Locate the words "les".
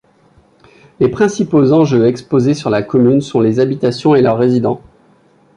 0.99-1.09, 3.39-3.59